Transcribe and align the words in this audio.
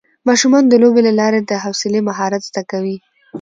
ماشومان 0.27 0.63
د 0.67 0.73
لوبو 0.81 0.99
له 1.07 1.11
لارې 1.19 1.39
د 1.43 1.51
حوصلې 1.63 1.99
مهارت 2.09 2.41
زده 2.49 2.63
کوي 2.71 2.97